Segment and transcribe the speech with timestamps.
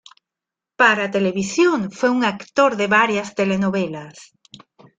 [0.79, 4.31] Para televisión fue un actor de varias telenovelas.